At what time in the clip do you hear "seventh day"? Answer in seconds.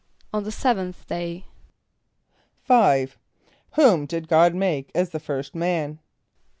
0.51-1.45